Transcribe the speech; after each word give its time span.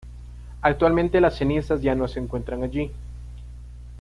Actualmente 0.63 1.21
las 1.21 1.35
cenizas 1.37 1.83
ya 1.83 1.93
no 1.93 2.07
se 2.07 2.19
encuentran 2.19 2.63
allí. 2.63 2.91